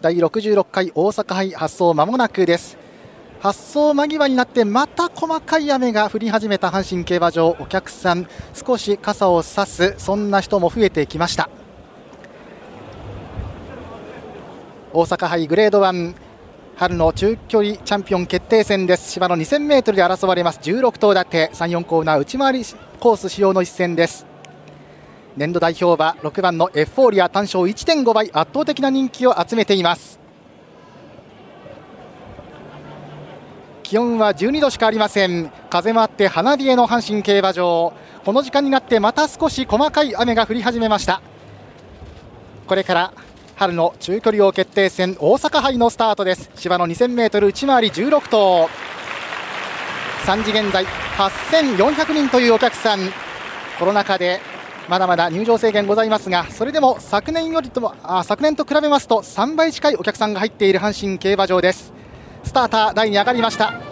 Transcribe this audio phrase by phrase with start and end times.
[0.00, 2.78] 第66回大阪杯発送まもなくです。
[3.40, 11.50] 発送間際になってまた細かい雨が降り始めた阪神競馬場お客さん少し傘を差すそんな人も増えてきました。
[14.92, 16.14] 大阪杯グレード1
[16.76, 19.12] 春の中距離チャンピオン決定戦です。
[19.12, 20.60] 芝の 2000m で争われます。
[20.60, 22.64] 16頭立て34コーナー内回り
[22.98, 24.29] コース使用の一戦です。
[25.36, 30.18] 年度代表は6番のエフフォーリア単勝1.5倍圧倒的な人気を集めています。
[33.82, 35.50] 気温は12度しかありません。
[35.68, 37.92] 風もあって花冷えの阪神競馬場。
[38.24, 41.20] この時間になってまた少し細かい雨が降り始めました。
[42.66, 43.12] これから
[43.56, 46.50] 春の中距離王決定戦大阪杯のスタートです。
[46.54, 48.68] 芝の 2000m 内回り16頭。
[50.26, 50.84] 3時現在
[51.16, 53.00] 8400人というお客さん。
[53.78, 54.40] コロナ禍で
[54.90, 61.92] まだまだ入場制限ございますがそれでも昨年よりともあ昨年と比べますと3倍近いお客さんが入っている阪神競馬場です。
[62.42, 63.89] スターター台に上がりました。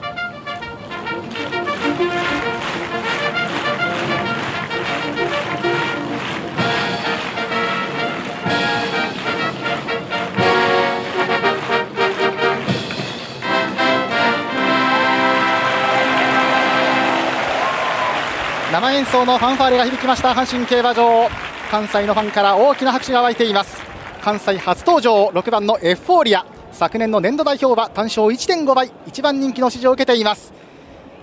[18.81, 20.33] 生演奏のファンファーレが響きました。
[20.33, 21.29] 阪神競馬場。
[21.69, 23.83] 関西のファンから大きな拍手が沸いています。
[24.23, 25.27] 関西初登場。
[25.31, 26.47] 6番のエフフォーリア。
[26.71, 28.93] 昨年の年度代表は単勝1.5倍。
[29.09, 30.53] 1番人気の支持を受けています。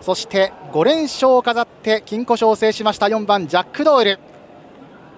[0.02, 3.06] そして5連勝を飾って金庫賞を制しました。
[3.06, 4.20] 4番ジャックドール。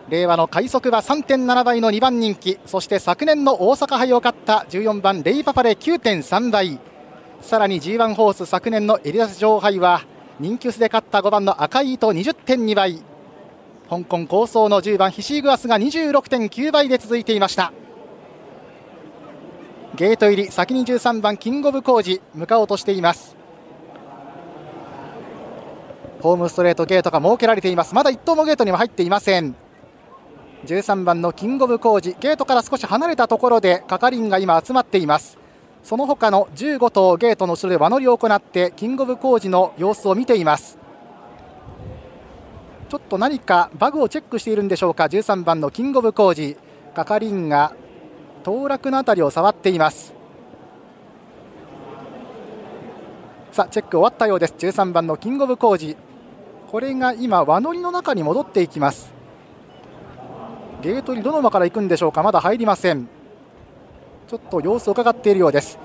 [0.09, 2.59] 令和の快速は3.7倍の2番人気。
[2.67, 4.67] そして昨年の大阪杯を勝った。
[4.69, 6.79] 14番レイパパレ9.3倍。
[7.41, 8.45] さらに G1 ホース。
[8.45, 10.03] 昨年のエリアス女王杯は
[10.39, 13.01] 人気薄で勝った5番の赤い糸20.2倍。
[13.89, 17.73] 香港高層の10番ヒシーグアスが26.9倍で続いていました。
[19.95, 23.35] ゲート入り先に13番キングオブコージ向かおうとしています。
[26.21, 27.95] ホームストレートゲートが設けられています。
[27.95, 29.55] まだ1頭もゲートには入っていません。
[30.65, 35.39] 13番のキングオブコージゲートから少し離れたところで係員が今集まっています。
[35.87, 40.77] その他の15頭ゲートの後ろで輪乗りを行ってキングオブコージの様子を見ています。
[42.89, 46.57] ちょっと何かバグをチェックしているんでしょうか13番のキングオブコージ
[46.93, 47.73] 係員が
[48.43, 50.13] 当落の辺りを触っています。
[53.53, 54.55] さあチェック終わったようです。
[54.57, 55.95] 13番のキングオブコージ
[56.69, 59.13] これが今輪乗りの中に戻っていきます。
[60.81, 63.07] ゲートにどの馬から行くんでしょうかまだ入りません。
[64.27, 65.79] ちょっと様子を伺っているようです。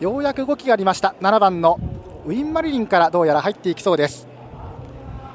[0.00, 1.14] ようやく動きがありました。
[1.20, 1.78] 7番の
[2.26, 4.26] ウィン・マリリンからどうやら入っていきそうです。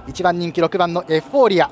[0.08, 1.72] 1番人気6番のエフフォーリア。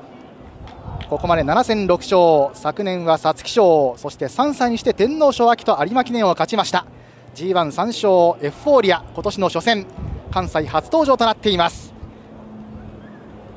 [1.10, 2.58] ここまで7戦6勝。
[2.58, 3.98] 昨年は皐月賞。
[3.98, 6.86] そして3歳にして天皇賞秋と有馬記念を勝ちました。
[7.34, 8.46] G13 勝。
[8.46, 9.86] エフフォーリア今年の初戦。
[10.30, 11.92] 関西初登場となっています。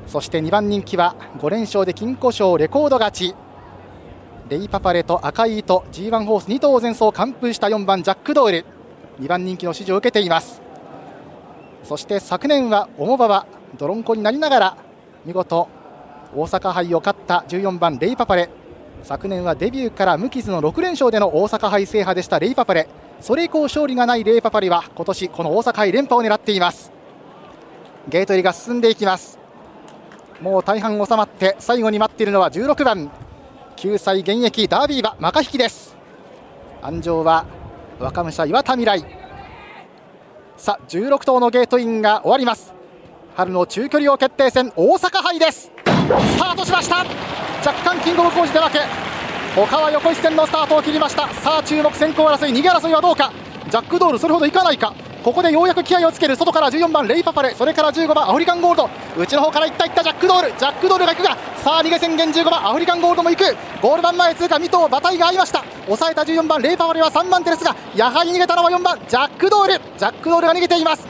[0.06, 3.36] そして2番人気は5連勝で金庫賞レコード勝ち。
[4.50, 8.66] レイパパレと赤い糸 G1 ホース2頭前走完封した4番ジャックドール。
[9.22, 10.60] 2番人気の支持を受けています。
[11.84, 13.46] そして昨年は重馬場
[13.78, 14.78] 泥んこになりながら
[15.24, 15.70] 見事
[16.36, 18.50] 大阪杯を勝った14番レイパパレ。
[19.04, 22.90] 昨年はデビューから無傷の6連勝での大阪杯制覇でしたレイパパレ。
[23.22, 26.92] それ以降勝利がないレイパパレは今年この大阪杯連覇を狙っています。
[28.08, 29.38] ゲート入りが進んでいきます。
[30.42, 33.12] もう大半収まって最後に待っているのは16番。
[33.80, 35.96] 9歳現役ダービー馬マカ引きです。
[36.82, 37.46] 安城は
[37.98, 39.06] 若武者岩田未来。
[40.58, 42.74] さあ16頭のゲートインが終わります。
[43.38, 45.72] 春の中距離王決定戦大阪杯です。
[45.86, 47.06] スタートしました。
[47.66, 48.80] 若干キングオブコージで負け
[49.56, 51.30] 他は横一線のスタートを切りました。
[51.36, 53.32] さあ注目先行争い逃げ争いはどうか。
[53.70, 54.94] ジャックドールそれほどいかないか。
[55.24, 57.54] ここでようやく気合をつける外から14番レイパパレ。
[57.54, 58.90] それから15番アフリカンゴールド。
[59.18, 60.58] 内の方からいったいったジャックドール。
[60.58, 63.44] ジャックドールが行くがさあ逃げ宣言15番アフリカンゴールドも行く。
[63.82, 65.64] ゴール板前通過2頭馬体が合いました。
[65.86, 69.74] 抑えた14番レイパパレは3番手ですがやはり逃げたのは4番ジャックドール。
[69.74, 71.06] ジャックドールが逃げています。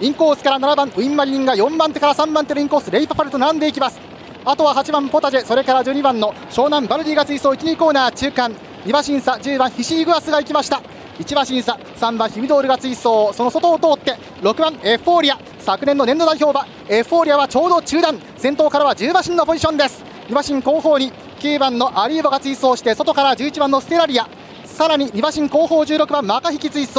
[0.00, 4.00] インコースから7番ウィンマリンが4番手から3番手のインコースレイパパレと並んでいきます。
[4.44, 5.44] あとは8番ポタジェ。
[5.44, 8.52] それから12番の湘南バルディが追走1、2コーナー中間。
[8.84, 10.82] 2馬審査10番ヒシーグアスが行きました。
[11.22, 13.02] 1馬審査3番ヒミドールが追走。
[13.32, 15.38] その外を通って6番エフフォーリア。
[15.60, 18.18] 昨年の年度代表馬エフフォーリアはちょうど中段。
[18.36, 20.04] 先頭からは10馬身のポジションです。
[20.28, 24.26] 2馬身後方に9番のアリーボが追走して外から11番のステラリア。
[24.64, 26.98] さらに2馬身後方16番マカヒキ追走。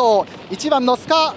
[0.51, 1.33] 1番のスカー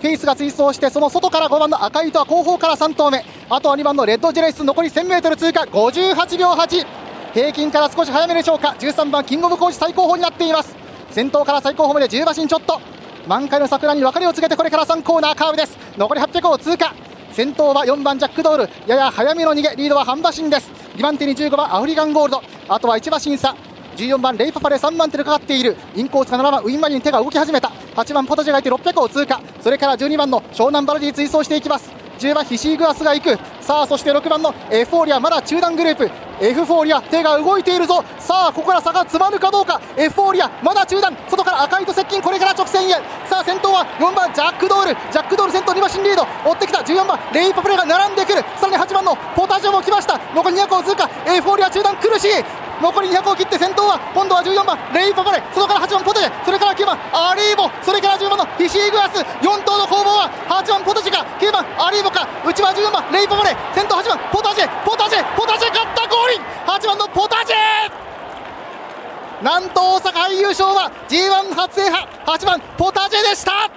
[0.00, 3.24] フェイスが追走してその外から5番の赤い糸は後方から3頭目。
[3.50, 5.62] あとは2番のレッドジェレス残り 1000m 通過。
[5.62, 6.86] 58秒8
[7.34, 8.76] 平均から少し早めでしょうか。
[8.78, 10.81] 13番キングオブコーチ最高峰になっています。
[11.12, 12.80] 先頭から最高峰まで10馬身ちょっと
[13.28, 15.76] 満開の桜に別れを告げてこれから3コーナーカーブです。
[15.98, 16.94] 残り800を通過。
[17.32, 18.68] 先頭は4番ジャックドール。
[18.86, 20.70] やや早めの逃げリードは半馬身です。
[20.96, 22.42] 2番手に15番アフリカンゴールド。
[22.68, 23.54] あとは1馬身差
[23.96, 25.76] 14番レイパパで3番手でかかっている。
[25.94, 27.68] インコースが7番ウィンマリに手が動き始めた。
[27.94, 29.40] 8番ポタジェがいて600を通過。
[29.60, 31.92] それから12番の湘南バルディ追走していきます。
[32.20, 33.38] 10番ヒシーグアスが行く。
[33.60, 36.10] さあそして6番のエフォーリアまだ中段グループ。
[36.42, 38.02] エフフォーリア手が動いているぞ。
[38.18, 39.80] さあここから差が詰まるかどうか。
[39.96, 42.20] エフフォーリアまだ中段外から赤いと接近。
[42.20, 42.94] これから直線へ。
[43.30, 44.96] さあ先頭は4番ジャックドール。
[45.12, 46.26] ジャックドール先頭2馬身リード。
[46.50, 46.80] 追ってきた。
[46.80, 48.42] 14番レイパプレが並んでくる。
[48.58, 50.18] さらに8番のポタジョも来ました。
[50.34, 52.42] 残り200を通過エフフォーリア中段苦しい。
[52.82, 55.38] 残り200を切って先頭は今度は14番レイパパレ。
[55.54, 57.70] 外から8番ポテジそれから9番アリーボ。
[57.86, 59.22] それから10番のヒシーグアス。
[59.22, 61.22] 4頭の攻防は8番ポテジェか。
[61.38, 62.26] 9番アリーボか。
[62.42, 63.54] 内は14番レイパパレ。
[63.70, 64.68] 先頭8番ポタジェ。
[64.82, 66.02] ポタジェポタジェ勝った。
[66.10, 66.31] ゴール
[66.66, 69.44] 8番のポタジェ。
[69.44, 72.08] なんと大阪杯優勝は G1 初制覇。
[72.26, 73.70] 8番ポタジェでした。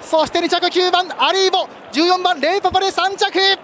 [0.00, 1.68] そして2着9番アリーボ。
[1.92, 3.58] 14番レイパパレ3着。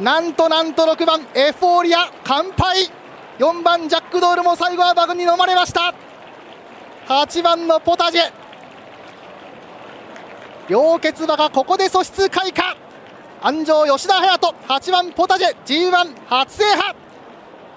[0.00, 2.90] なんとなんと6番エフフォーリア完敗
[3.38, 5.94] 4番ジャックドールも最後は馬群に飲まれました。
[7.08, 8.30] 8番のポタジェ。
[10.68, 12.85] 両決馬がここで素質開花。
[13.42, 16.96] 安城吉田隼人8番ポタジェ G1 初制覇。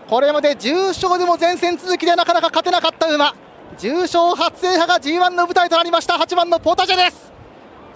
[0.10, 3.36] これまで重賞でも前線続きでなかなか勝てなかった馬
[3.78, 7.32] 重賞初制覇が G1 の舞台となりました8番のポタジェです。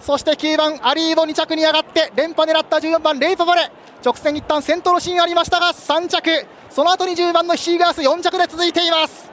[0.00, 3.70] そして9番アリーボ2着に上がって連覇狙った14番レイパバレ。
[4.04, 6.46] 直線一旦先頭のシーンありましたが3着。
[6.68, 9.30] その後に10番のヒーガース4着で続いています。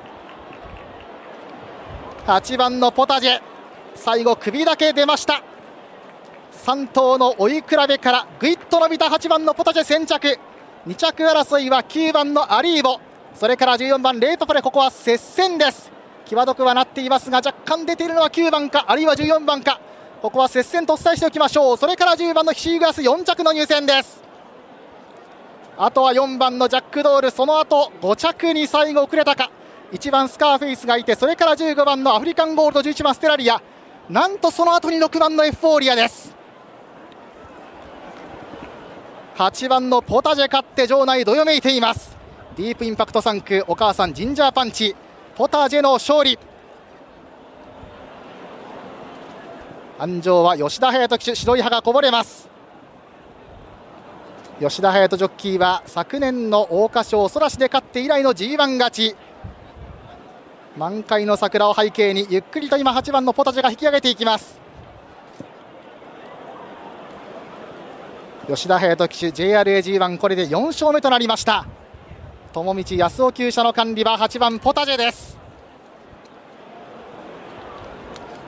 [2.25, 3.41] 8番のポタジェ。
[3.95, 5.43] 最後首だけ出ました。
[6.65, 10.37] 3頭の追い比べからぐいっと伸びた8番のポタジェ先着
[10.87, 12.99] 2着争いは9番のアリーボ。
[13.33, 15.91] それから14番レイパパレここは接戦です。
[16.25, 19.79] 際どくはなっていますが若干出ているのは9番かあるいは14番か。
[20.21, 21.77] ここは接戦とお伝えしておきましょう。
[21.77, 24.21] それから10番のヒシーガース4着の入線です。
[25.77, 27.31] あとは4番のジャックドール。
[27.31, 29.49] その後5着に最後遅れたか。
[29.93, 33.59] 1番スカーフェイスがいてそれから15番のアフリカンゴールド11番ステラリア。
[34.09, 36.30] なんとその後に6番のエフフォーリアです。
[39.35, 42.17] 8番のポタジェ勝って場内どよめいています。
[42.57, 44.95] ディープインパクト3区お母さんジンジャーパンチ。
[45.35, 46.37] ポタジェの勝利。
[49.97, 52.49] 安城は吉田隼人騎手白い歯がこぼれます。
[54.59, 59.15] 吉田隼人ジョッキーは昨年の桜花賞ソラシで勝って以来の G1 勝ち。
[60.77, 64.60] 満開の桜を背景にゆっくりと今8番のポタジェが引き上げていきます。
[68.53, 71.65] 吉田隼人騎手 JRAG1 これで4勝目となりました。
[72.51, 75.37] 友道康夫厩舎の管理は8番ポタジェです。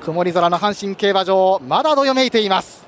[0.02, 2.86] 曇り空の阪神競馬場まだどよめいています。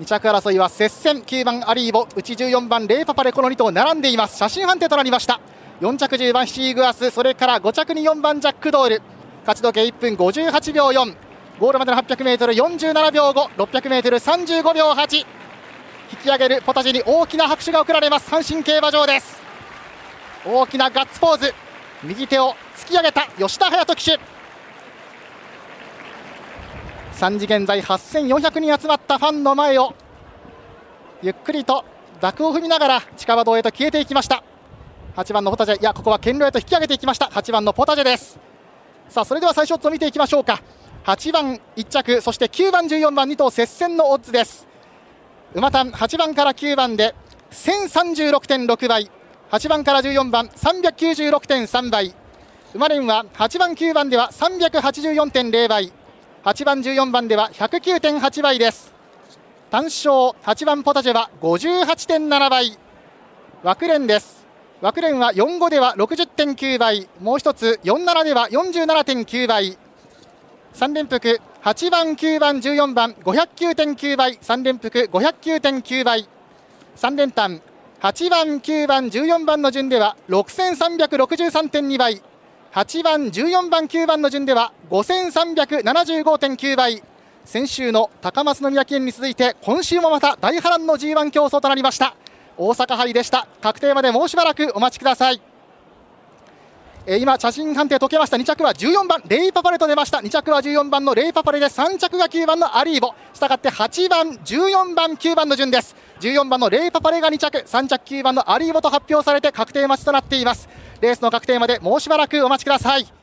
[0.00, 4.36] 2着争いは接戦9番アリーボ内14番レイパパレこの2頭並んでいます。
[4.36, 5.38] 写真判定となりました。
[5.82, 9.02] 4着10番シーグアスそれから5着に4番ジャックドール。
[9.46, 11.14] 勝ち時計1分58秒4
[11.60, 15.43] ゴールまでの 800m47 秒 5,600m35 秒8
[16.14, 18.30] 引き上げるポタジェに大きな拍手が送られます。
[18.30, 19.42] 阪神競馬場です。
[20.46, 21.52] 大きなガッツポーズ。
[22.04, 24.20] 右手を突き上げた吉田隼人騎手。
[27.18, 29.94] 3時現在8400人集まったファンの前を
[31.22, 31.84] ゆっくりと
[32.20, 34.44] 濁を踏みながら近場道へと消えていきました。
[35.16, 37.26] 8番のポタジェいやここは堅牢へと引き上げていきました。
[37.26, 38.38] 8番のポタジェです。
[39.08, 40.62] さあそれでは最初と見ていきましょうか。
[41.06, 44.73] 8番1着そして9番14番2頭接戦のオッズです。
[45.54, 47.14] 馬単8番から9番で
[47.52, 49.08] 1036.6倍。
[49.52, 52.12] 8番から14番396.3倍。
[52.74, 55.92] 馬連は8番9番では384.0倍。
[56.44, 58.92] 8番14番では109.8倍です。
[59.70, 60.10] 単勝
[60.42, 62.76] 8番ポタジェは58.7倍。
[63.62, 64.44] 枠連です。
[64.80, 67.08] 枠連は45では60.9倍。
[67.20, 69.78] もう一つ47では47.9倍。
[70.74, 76.28] 3連複8番9番14番509.9倍3連複509.9倍。
[76.96, 77.62] 3連単
[78.00, 82.22] 8番9番14番の順では6363.2倍。
[82.72, 87.02] 8番、14番、9番の順では5375.9倍。
[87.44, 92.16] 先週の高松宮記念に続いて今週もまた大波乱の G1 競争となりました。
[92.58, 93.46] 大阪杯でした。
[93.62, 95.53] 確定までもうしばらくお待ちください。
[97.06, 98.38] え今、写真判定解けました。
[98.38, 100.18] 2着は14番レイパパレと出ました。
[100.18, 103.14] 2着は14番のレイパパレで3着が9番のアリーボ。
[103.34, 105.94] したがって8番、14番、9番の順です。
[106.20, 107.58] 14番のレイパパレが2着。
[107.58, 110.66] 3着9番のアリーボと発表されて確定待ちとなっています。
[111.02, 113.14] レースの確定までもうしばらくお待ちください。